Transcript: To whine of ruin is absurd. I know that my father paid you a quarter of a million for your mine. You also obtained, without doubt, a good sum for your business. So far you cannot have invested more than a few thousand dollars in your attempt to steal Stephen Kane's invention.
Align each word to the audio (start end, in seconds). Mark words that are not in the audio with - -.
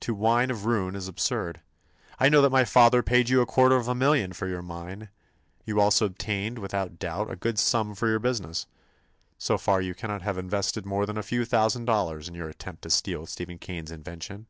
To 0.00 0.14
whine 0.14 0.50
of 0.50 0.64
ruin 0.64 0.96
is 0.96 1.08
absurd. 1.08 1.60
I 2.18 2.30
know 2.30 2.40
that 2.40 2.48
my 2.48 2.64
father 2.64 3.02
paid 3.02 3.28
you 3.28 3.42
a 3.42 3.44
quarter 3.46 3.76
of 3.76 3.86
a 3.86 3.94
million 3.94 4.32
for 4.32 4.48
your 4.48 4.62
mine. 4.62 5.10
You 5.66 5.78
also 5.78 6.06
obtained, 6.06 6.58
without 6.58 6.98
doubt, 6.98 7.30
a 7.30 7.36
good 7.36 7.58
sum 7.58 7.94
for 7.94 8.08
your 8.08 8.18
business. 8.18 8.64
So 9.36 9.58
far 9.58 9.82
you 9.82 9.94
cannot 9.94 10.22
have 10.22 10.38
invested 10.38 10.86
more 10.86 11.04
than 11.04 11.18
a 11.18 11.22
few 11.22 11.44
thousand 11.44 11.84
dollars 11.84 12.28
in 12.28 12.34
your 12.34 12.48
attempt 12.48 12.80
to 12.84 12.88
steal 12.88 13.26
Stephen 13.26 13.58
Kane's 13.58 13.90
invention. 13.90 14.46